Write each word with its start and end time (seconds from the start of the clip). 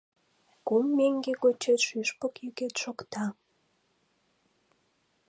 Кум 0.67 0.85
меҥге 0.97 1.33
гочет 1.43 1.79
шӱшпык 1.87 2.33
йӱкет 2.43 2.73
шокта 2.81 3.25